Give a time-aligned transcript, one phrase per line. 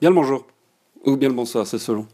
[0.00, 0.44] Bien le bonjour,
[1.04, 2.08] ou bien le bonsoir, c'est selon.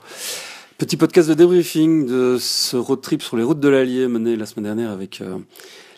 [0.77, 4.45] Petit podcast de débriefing de ce road trip sur les routes de l'Allier mené la
[4.45, 5.39] semaine dernière avec euh,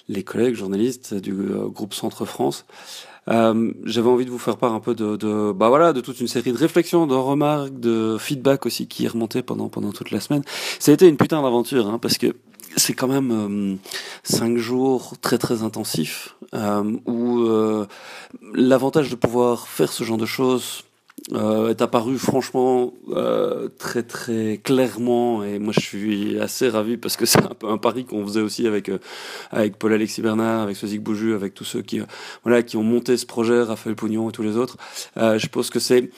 [0.08, 2.66] les collègues journalistes du euh, groupe Centre France.
[3.26, 6.28] Euh, J'avais envie de vous faire part un peu de, bah voilà, de toute une
[6.28, 10.20] série de réflexions, de remarques, de feedback aussi qui est remonté pendant pendant toute la
[10.20, 10.44] semaine.
[10.78, 12.36] Ça a été une putain d'aventure, hein, parce que
[12.76, 13.78] c'est quand même
[14.22, 16.36] cinq jours très très intensifs
[17.06, 17.44] où
[18.54, 20.84] l'avantage de pouvoir faire ce genre de choses
[21.30, 27.16] euh, est apparu franchement euh, très très clairement et moi je suis assez ravi parce
[27.16, 28.98] que c'est un peu un pari qu'on faisait aussi avec euh,
[29.50, 32.04] avec Paul Alexis Bernard, avec Sozik Bouju, avec tous ceux qui euh,
[32.42, 34.76] voilà qui ont monté ce projet, Raphaël Pougnon et tous les autres.
[35.16, 36.10] Euh, je pense que c'est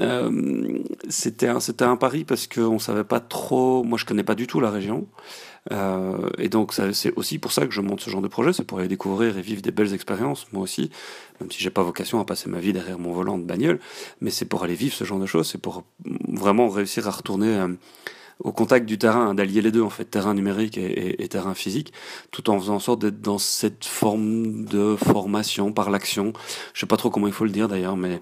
[0.00, 3.82] euh, c'était un c'était un pari parce qu'on savait pas trop.
[3.82, 5.06] Moi je connais pas du tout la région.
[5.72, 8.64] Euh, et donc c'est aussi pour ça que je monte ce genre de projet, c'est
[8.64, 10.90] pour aller découvrir et vivre des belles expériences, moi aussi,
[11.40, 13.78] même si j'ai pas vocation à passer ma vie derrière mon volant de bagnole,
[14.20, 15.84] mais c'est pour aller vivre ce genre de choses, c'est pour
[16.28, 17.68] vraiment réussir à retourner euh,
[18.40, 21.92] au contact du terrain, d'allier les deux en fait, terrain numérique et, terrain physique,
[22.30, 26.32] tout en faisant en sorte d'être dans cette forme de formation par l'action.
[26.72, 28.20] Je sais pas trop comment il faut le dire d'ailleurs, mais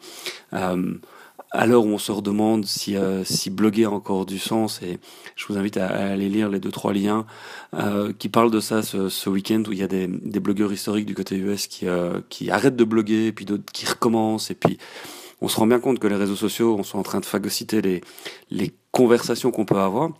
[1.51, 4.99] à l'heure où on se redemande si, euh, si bloguer a encore du sens, et
[5.37, 7.27] je vous invite à, aller lire les deux trois liens
[7.75, 10.73] euh, qui parlent de ça ce, ce week-end où il y a des, des blogueurs
[10.73, 14.51] historiques du côté US qui, euh, qui arrêtent de bloguer, et puis d'autres qui recommencent,
[14.51, 14.79] et puis
[15.41, 18.01] on se rend bien compte que les réseaux sociaux sont en train de phagocyter les,
[18.51, 20.11] les conversations qu'on peut avoir.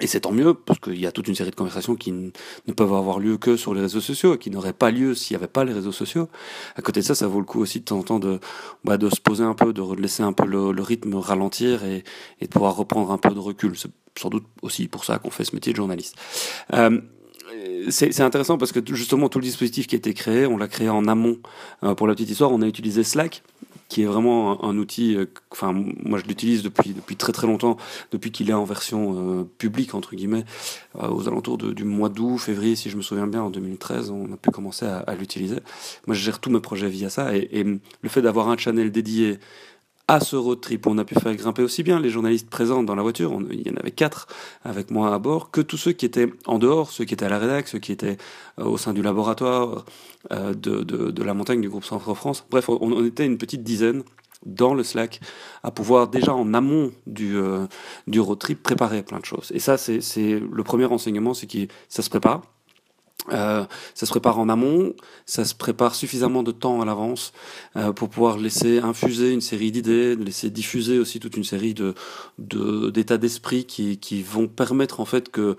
[0.00, 2.72] Et c'est tant mieux, parce qu'il y a toute une série de conversations qui ne
[2.74, 5.42] peuvent avoir lieu que sur les réseaux sociaux et qui n'auraient pas lieu s'il n'y
[5.42, 6.28] avait pas les réseaux sociaux.
[6.76, 8.40] À côté de ça, ça vaut le coup aussi de temps en temps de,
[8.84, 12.04] bah, de se poser un peu, de laisser un peu le, rythme ralentir et,
[12.40, 13.76] et, de pouvoir reprendre un peu de recul.
[13.76, 16.16] C'est sans doute aussi pour ça qu'on fait ce métier de journaliste.
[16.74, 17.00] Euh,
[17.88, 20.88] c'est intéressant parce que justement tout le dispositif qui a été créé, on l'a créé
[20.88, 21.38] en amont.
[21.82, 23.42] Euh, pour la petite histoire, on a utilisé Slack,
[23.90, 25.16] qui est vraiment un, outil.
[25.16, 27.76] Euh, enfin, moi je l'utilise depuis depuis très très longtemps,
[28.12, 30.44] depuis qu'il est en version euh, publique entre guillemets,
[30.96, 34.32] euh, aux alentours du mois d'août, février, si je me souviens bien, en 2013, on
[34.32, 35.56] a pu commencer à, l'utiliser.
[36.06, 39.38] Moi, je gère tous mes projets via ça, et le fait d'avoir un channel dédié
[40.10, 42.96] à ce road trip, on a pu faire grimper aussi bien les journalistes présents dans
[42.96, 44.26] la voiture, on, il y en avait quatre
[44.64, 47.28] avec moi à bord, que tous ceux qui étaient en dehors, ceux qui étaient à
[47.28, 48.16] la rédac, ceux qui étaient
[48.58, 49.84] euh, au sein du laboratoire
[50.32, 52.44] euh, de, de, la montagne du groupe Centre France.
[52.50, 54.02] Bref, on, on, était une petite dizaine
[54.44, 55.20] dans le Slack
[55.62, 57.66] à pouvoir déjà en amont du, euh,
[58.08, 59.52] du road trip préparer plein de choses.
[59.54, 60.00] Et ça, c'est
[60.40, 62.42] le premier enseignement, c'est que ça se prépare
[63.32, 63.64] euh,
[63.94, 64.94] ça se prépare en amont,
[65.26, 67.32] ça se prépare suffisamment de temps à l'avance
[67.76, 71.94] euh, pour pouvoir laisser infuser une série d'idées, laisser diffuser aussi toute une série de
[72.38, 75.56] d'états de, d'esprit qui, qui vont permettre en fait que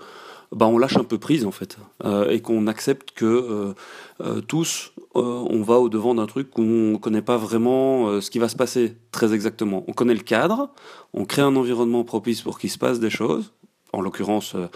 [0.52, 3.74] bah, on lâche un peu prise en fait euh, et qu'on accepte que euh,
[4.20, 8.38] euh, tous on va au devant d'un truc où on connaît pas vraiment ce qui
[8.38, 9.84] va se passer très exactement.
[9.86, 10.70] On connaît le cadre,
[11.12, 13.52] on crée un environnement propice pour qu'il se passe des choses,
[13.92, 14.68] en l'occurrence euh,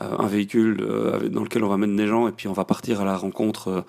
[0.00, 3.00] un véhicule euh, dans lequel on va mettre des gens et puis on va partir
[3.00, 3.80] à la rencontre euh,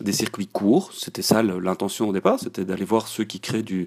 [0.00, 0.92] des circuits courts.
[0.92, 3.86] C'était ça l'intention au départ, c'était d'aller voir ceux qui créent du,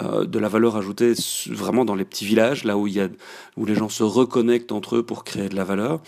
[0.00, 1.12] euh, de la valeur ajoutée
[1.48, 3.08] vraiment dans les petits villages, là où, y a,
[3.56, 6.00] où les gens se reconnectent entre eux pour créer de la valeur.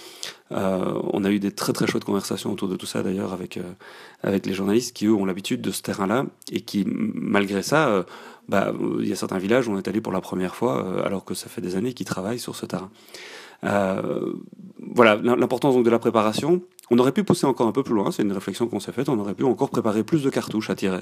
[0.53, 3.56] Euh, on a eu des très très chouettes conversations autour de tout ça d'ailleurs avec,
[3.56, 3.62] euh,
[4.23, 8.05] avec les journalistes qui eux ont l'habitude de ce terrain-là et qui malgré ça,
[8.49, 11.25] bah, il y a certains villages où on est allé pour la première fois alors
[11.25, 12.91] que ça fait des années qu'ils travaillent sur ce terrain.
[13.64, 14.34] Euh,
[14.94, 16.62] voilà l'importance donc de la préparation.
[16.91, 19.08] On aurait pu pousser encore un peu plus loin, c'est une réflexion qu'on s'est faite,
[19.08, 21.00] on aurait pu encore préparer plus de cartouches à tirer,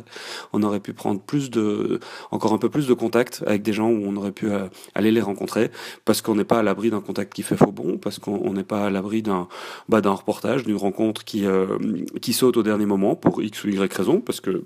[0.52, 1.98] on aurait pu prendre plus de,
[2.30, 5.10] encore un peu plus de contacts avec des gens où on aurait pu euh, aller
[5.10, 5.72] les rencontrer,
[6.04, 8.62] parce qu'on n'est pas à l'abri d'un contact qui fait faux bon, parce qu'on n'est
[8.62, 9.48] pas à l'abri d'un
[9.88, 11.76] bah, reportage, d'une rencontre qui, euh,
[12.20, 14.64] qui saute au dernier moment pour X ou Y raison, parce que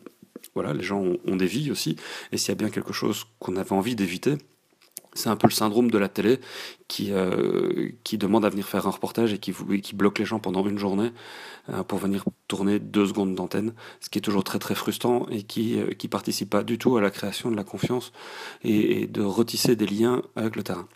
[0.55, 1.97] voilà, les gens ont des vies aussi,
[2.31, 4.37] et s'il y a bien quelque chose qu'on avait envie d'éviter,
[5.17, 6.41] c'est un peu le syndrome de la télé
[6.89, 9.53] qui, euh, demande à venir faire un reportage et qui,
[9.95, 11.11] bloque les gens pendant une journée
[11.69, 15.43] euh, pour venir tourner deux secondes d'antenne, ce qui est toujours très très frustrant et
[15.43, 18.13] qui euh, qui participe pas du tout à la création de la confiance
[18.63, 20.89] et, et de retisser des liens avec le terrain.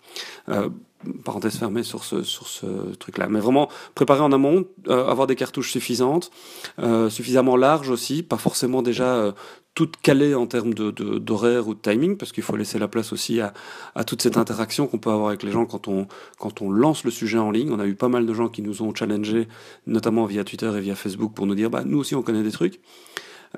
[1.25, 2.67] Parenthèse fermée sur ce sur ce
[2.97, 6.31] truc là mais vraiment préparer en amont euh, avoir des cartouches suffisantes
[6.79, 9.33] euh, suffisamment larges aussi pas forcément déjà euh,
[9.75, 13.15] toutes calées en termes de d'horaire ou de timing parce qu'il faut laisser la place
[13.15, 13.55] aussi à,
[13.95, 16.07] à toute cette interaction qu'on peut avoir avec les gens quand on
[16.39, 17.73] quand on lance le sujet en ligne.
[17.73, 19.49] On a eu pas mal de gens qui nous ont challengé
[19.87, 22.51] notamment via Twitter et via Facebook pour nous dire bah nous aussi on connaît des
[22.51, 22.81] trucs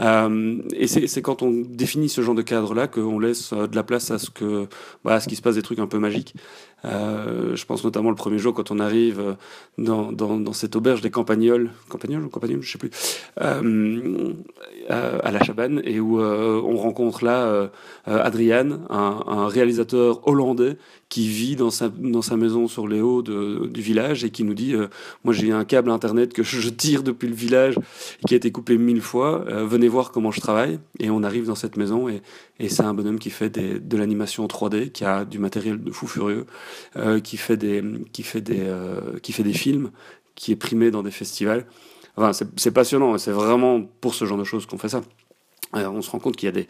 [0.01, 4.19] et c'est quand on définit ce genre de cadre-là qu'on laisse de la place à
[4.19, 4.67] ce que,
[5.05, 6.35] bah, à ce qui se passe des trucs un peu magiques.
[6.85, 9.35] Euh, je pense notamment le premier jour quand on arrive euh,
[9.79, 12.91] dans, cette auberge des Campagnols, Campagnols ou Campagnols, je sais plus,
[14.91, 17.69] euh, à la Chabanne, et où euh, on rencontre là euh,
[18.07, 20.77] Adrian, un, réalisateur hollandais
[21.13, 21.91] qui vit dans sa,
[22.37, 24.75] maison sur les hauts du village et qui nous dit
[25.25, 28.51] Moi j'ai un câble internet que je tire depuis le village et qui a été
[28.51, 30.79] coupé mille fois, venez voir comment je travaille.
[31.01, 32.23] Et on arrive dans cette maison et,
[32.59, 36.07] et c'est un bonhomme qui fait de l'animation 3D, qui a du matériel de fou
[36.07, 36.47] furieux.
[36.97, 37.83] Euh, qui fait des
[38.13, 39.91] qui fait des euh, qui fait des films,
[40.35, 41.67] qui est primé dans des festivals.
[42.17, 43.17] Enfin, c'est passionnant.
[43.17, 45.01] C'est vraiment pour ce genre de choses qu'on fait ça.
[45.75, 46.67] Euh, on se rend compte qu'il y a des,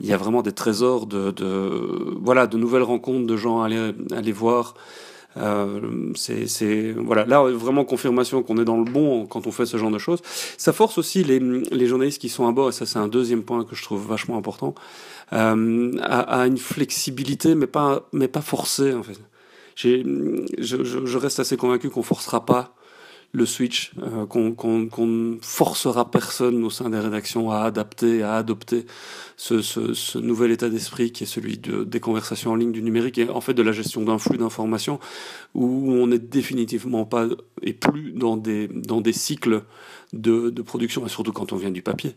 [0.00, 3.66] il y a vraiment des trésors de, de, voilà, de nouvelles rencontres, de gens à
[3.66, 4.74] aller, à aller voir.
[5.38, 9.78] Euh, c'est voilà là vraiment confirmation qu'on est dans le bon quand on fait ce
[9.78, 10.20] genre de choses.
[10.58, 13.42] Ça force aussi les, les journalistes qui sont à bord et ça c'est un deuxième
[13.42, 14.74] point que je trouve vachement important
[15.32, 19.18] euh, à, à, une flexibilité mais pas mais pas forcée en fait
[19.74, 22.74] je, je, je, reste assez convaincu qu'on forcera pas
[23.34, 28.84] le switch, euh, qu'on qu forcera personne au sein des rédactions à adapter, à adopter
[29.36, 33.30] ce, nouvel état d'esprit qui est celui de, des conversations en ligne, du numérique et
[33.30, 35.00] en fait de la gestion d'un flux d'informations
[35.54, 37.26] où on n'est définitivement pas
[37.62, 38.68] et plus dans des,
[39.12, 39.62] cycles
[40.12, 42.14] de, production, et surtout quand on vient du papier.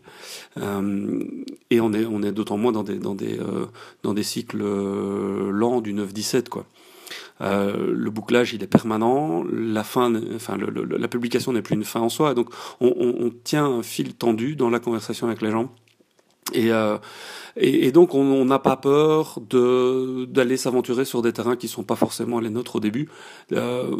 [0.58, 1.24] Euh,
[1.70, 6.66] et on est, d'autant moins dans des, dans, des, euh, cycles lents du 9-17, quoi.
[7.40, 9.44] Euh, le bouclage, il est permanent.
[9.50, 12.34] La fin, enfin, la publication n'est plus une fin en soi.
[12.34, 12.50] Donc,
[12.80, 15.70] on, tient un fil tendu dans la conversation avec les gens.
[16.52, 16.98] Et, euh,
[17.92, 22.50] donc, on n'a pas peur d'aller s'aventurer sur des terrains qui sont pas forcément les
[22.50, 23.08] nôtres au début.
[23.52, 23.96] Euh,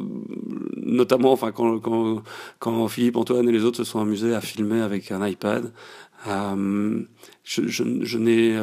[0.76, 5.26] notamment, enfin, quand, Philippe, Antoine et les autres se sont amusés à filmer avec un
[5.26, 5.72] iPad,
[7.44, 8.58] je, n'ai,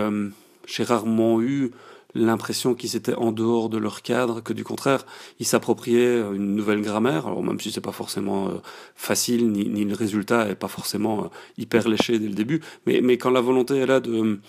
[0.65, 1.71] j'ai rarement eu
[2.15, 5.05] l'impression qu'ils étaient en dehors de leur cadre, que du contraire,
[5.39, 8.53] ils s'appropriaient une nouvelle grammaire, alors même si c'est pas forcément euh,
[8.95, 11.27] facile, ni, ni, le résultat est pas forcément euh,
[11.57, 14.39] hyper léché dès le début, mais, mais quand la volonté est là de,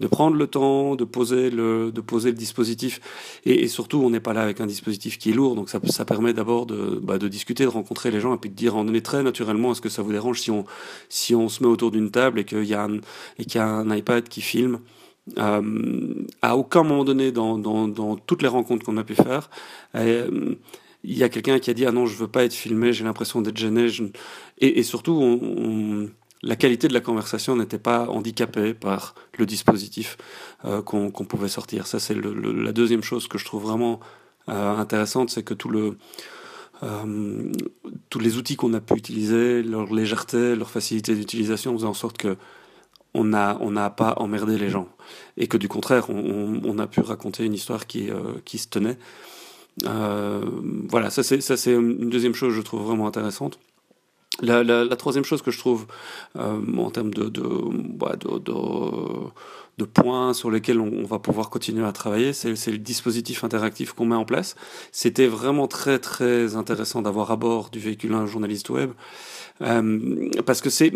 [0.00, 3.00] de prendre le temps, de poser le, de poser le dispositif,
[3.44, 5.78] et, et surtout on n'est pas là avec un dispositif qui est lourd, donc ça,
[5.86, 8.74] ça permet d'abord de, bah, de discuter, de rencontrer les gens, et puis de dire,
[8.74, 10.64] on est très naturellement, est-ce que ça vous dérange si on,
[11.08, 12.88] si on se met autour d'une table et qu'il y, a
[13.38, 14.80] et qu'il y a un iPad qui filme
[15.38, 19.50] euh, à aucun moment donné dans, toutes les rencontres qu'on a pu faire,
[19.94, 20.56] euh,
[21.04, 23.04] il y a quelqu'un qui a dit ah non je veux pas être filmé, j'ai
[23.04, 23.86] l'impression d'être gêné,
[24.58, 26.10] et, surtout
[26.42, 30.16] la qualité de la conversation n'était pas handicapée par le dispositif
[30.64, 31.86] euh, qu'on qu pouvait sortir.
[31.86, 34.00] Ça c'est la deuxième chose que je trouve vraiment
[34.48, 35.70] intéressante, c'est que tous
[38.18, 42.36] les outils qu'on a pu utiliser, leur légèreté, leur facilité d'utilisation faisaient en sorte que
[43.14, 44.88] on n'a on n'a pas emmerdé les gens
[45.36, 48.68] et que du contraire on, on, a pu raconter une histoire qui euh, qui se
[48.68, 48.98] tenait
[49.84, 50.44] euh,
[50.88, 53.58] voilà ça c'est une deuxième chose je trouve vraiment intéressante
[54.40, 55.86] la, la, la troisième chose que je trouve
[56.38, 61.50] euh, en termes de de, bah, de, de, points sur lesquels on, on va pouvoir
[61.50, 64.54] continuer à travailler, c'est le dispositif interactif qu'on met en place.
[64.90, 68.92] C'était vraiment très très intéressant d'avoir à bord du véhicule un journaliste web.
[69.60, 70.92] Euh, parce que c'est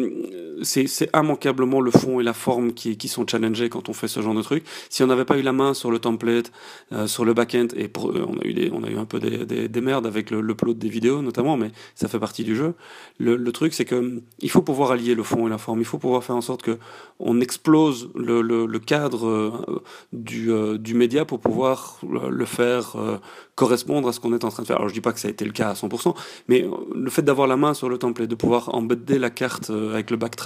[0.62, 4.20] c'est immanquablement le fond et la forme qui, qui sont challengés quand on fait ce
[4.20, 4.64] genre de truc.
[4.88, 6.52] Si on n'avait pas eu la main sur le template,
[6.92, 9.18] euh, sur le backend, et euh, on a eu des, on a eu un peu
[9.18, 12.56] des, des, des merdes avec le, plot des vidéos notamment, mais ça fait partie du
[12.56, 12.74] jeu.
[13.18, 15.80] Le, truc c'est que il faut pouvoir allier le fond et la forme.
[15.80, 16.78] Il faut pouvoir faire en sorte que
[17.18, 19.82] on explose le, le, cadre euh,
[20.12, 22.96] du, du média pour pouvoir le faire
[23.54, 24.76] correspondre à ce qu'on est en train de faire.
[24.76, 26.14] Alors je dis pas que ça a été le cas à 100%,
[26.48, 30.10] mais le fait d'avoir la main sur le template, de pouvoir embedder la carte avec
[30.10, 30.45] le backtrack,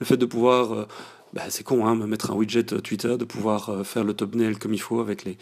[0.00, 0.86] le fait de pouvoir
[1.32, 4.56] bah, c'est con, hein, me mettre un widget Twitter, de pouvoir euh, faire le thumbnail
[4.56, 5.36] comme il faut avec les,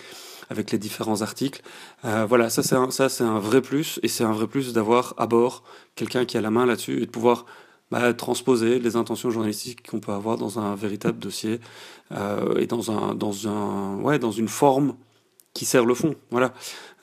[0.50, 1.62] avec les différents articles.
[2.04, 2.88] Euh, voilà, ça c'est un,
[3.26, 5.62] un vrai plus, et c'est un vrai plus d'avoir à bord
[5.94, 7.46] quelqu'un qui a la main là-dessus et de pouvoir
[7.90, 11.60] bah, transposer les intentions journalistiques qu'on peut avoir dans un véritable dossier
[12.12, 14.96] euh, et dans un, dans un, ouais, dans une forme
[15.54, 16.16] qui sert le fond.
[16.30, 16.52] Voilà,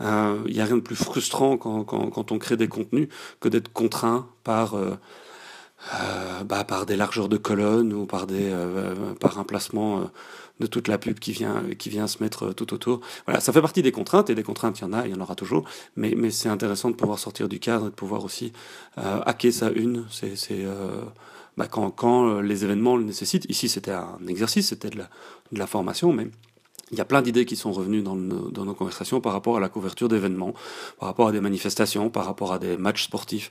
[0.02, 3.08] il euh, n'y a rien de plus frustrant quand, quand, quand on crée des contenus
[3.40, 4.96] que d'être contraint par euh,
[5.94, 10.04] euh, bah, par des largeurs de colonnes ou par des euh, par un placement euh,
[10.60, 13.02] de toute la pub qui vient qui vient se mettre tout autour.
[13.26, 15.16] Voilà, ça fait partie des contraintes et des contraintes il y en a, il y
[15.16, 18.24] en aura toujours, mais mais c'est intéressant de pouvoir sortir du cadre et de pouvoir
[18.24, 18.54] aussi
[18.96, 20.06] hacker sa une.
[20.10, 20.66] C'est
[21.58, 23.46] bah, quand quand les événements le nécessitent.
[23.50, 25.10] Ici c'était un exercice, c'était de la
[25.52, 26.30] de la formation, mais
[26.94, 29.68] il y a plein d'idées qui sont revenues dans, nos conversations par rapport à la
[29.68, 30.54] couverture d'événements,
[31.00, 33.50] par rapport à des manifestations, par rapport à des matchs sportifs,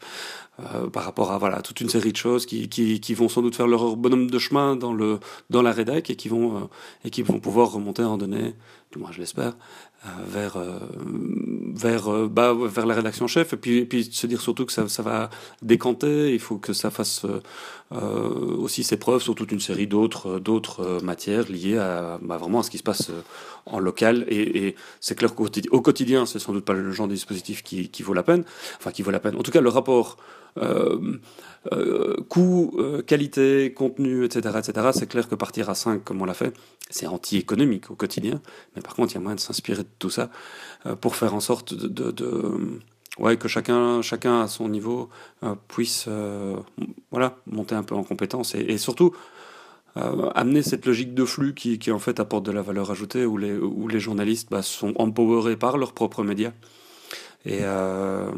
[0.60, 3.42] euh, par rapport à voilà toute une série de choses qui, qui, qui, vont sans
[3.42, 5.18] doute faire leur bonhomme de chemin dans le
[5.50, 6.60] dans la rédac et qui vont euh,
[7.04, 8.54] et qui vont pouvoir remonter en données,
[8.92, 9.54] du moins je l'espère,
[10.04, 10.78] euh, vers euh,
[11.74, 13.52] vers euh, bah, vers la rédaction chef.
[13.52, 15.30] Et puis se dire surtout que ça, ça va
[15.62, 16.32] décanter.
[16.32, 17.26] Il faut que ça fasse
[17.90, 22.62] aussi ses preuves sur toute une série d'autres d'autres matières liées à bah, vraiment à
[22.62, 23.10] ce qui se passe
[23.66, 24.24] en local.
[24.28, 27.62] Et, c'est clair qu'au quotidien, au quotidien c'est sans doute pas le genre de dispositif
[27.62, 28.44] qui, qui vaut la peine.
[28.78, 29.36] Enfin qui vaut la peine.
[29.36, 30.16] En tout cas le rapport
[30.58, 31.18] euh,
[31.72, 34.90] euh, coût, euh, qualité, contenu, etc., etc.
[34.92, 36.52] C'est clair que partir à 5, comme on l'a fait,
[36.90, 38.40] c'est anti-économique au quotidien.
[38.74, 40.30] Mais par contre, il y a moyen de s'inspirer de tout ça
[41.00, 42.12] pour faire en sorte de,
[43.18, 45.08] ouais, que chacun, chacun à son niveau
[45.68, 46.08] puisse
[47.12, 49.12] voilà, monter un peu en compétence et, surtout
[49.94, 53.36] amener cette logique de flux qui, qui, en fait apporte de la valeur ajoutée où
[53.36, 56.52] les, où les journalistes bah, sont empowerés par leurs propres médias
[57.44, 58.30] et euh,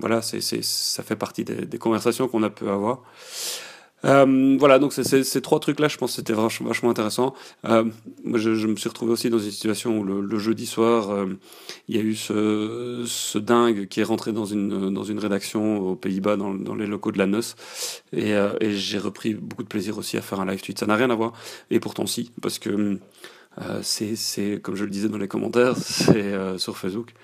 [0.00, 3.02] voilà, c'est, ça fait partie des, des conversations qu'on a pu avoir.
[4.04, 7.34] Euh, voilà, donc c'est, ces trois trucs-là, je pense que c'était vachement, vachement intéressant.
[7.64, 7.84] Euh,
[8.24, 11.10] moi, je, je, me suis retrouvé aussi dans une situation où le, le jeudi soir,
[11.10, 11.26] euh,
[11.88, 15.78] il y a eu ce, ce, dingue qui est rentré dans une, dans une rédaction
[15.80, 17.56] aux Pays-Bas, dans, dans les locaux de la NOS,
[18.12, 20.78] et, euh, et j'ai repris beaucoup de plaisir aussi à faire un live tweet.
[20.78, 21.32] Ça n'a rien à voir,
[21.70, 22.98] et pourtant si, parce que
[23.60, 27.14] euh, c'est, comme je le disais dans les commentaires, c'est sur Facebook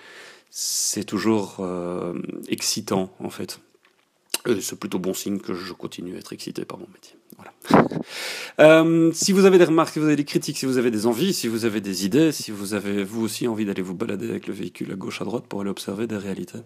[0.57, 2.15] c'est toujours euh,
[2.47, 3.59] excitant en fait.
[4.61, 7.17] C'est plutôt bon signe que je continue à être excité par mon métier.
[7.37, 7.89] Voilà.
[8.61, 11.07] euh, si vous avez des remarques, si vous avez des critiques, si vous avez des
[11.07, 14.31] envies, si vous avez des idées, si vous avez vous aussi envie d'aller vous balader
[14.31, 16.61] avec le véhicule à gauche à droite pour aller observer des réalités,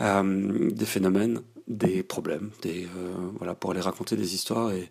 [0.00, 4.90] euh, des phénomènes, des problèmes, des euh, voilà pour aller raconter des histoires et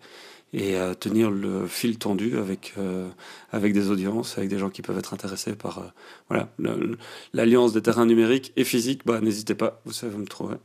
[0.54, 3.10] et tenir le fil tendu avec euh,
[3.52, 5.84] avec des audiences, avec des gens qui peuvent être intéressés par euh,
[6.30, 6.50] voilà
[7.34, 9.02] l'alliance des terrains numériques et physiques.
[9.06, 10.56] Bah n'hésitez pas, vous savez vous me trouver.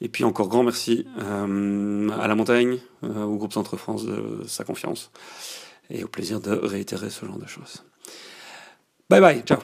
[0.00, 4.64] Et puis encore grand merci euh, à la montagne, au groupe Centre France de sa
[4.64, 5.10] confiance
[5.90, 7.84] et au plaisir de réitérer ce genre de choses.
[9.08, 9.58] Bye bye, ciao.